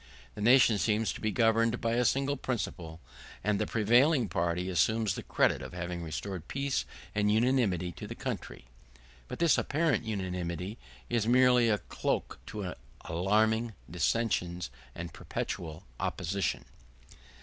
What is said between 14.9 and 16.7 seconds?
and perpetual opposition.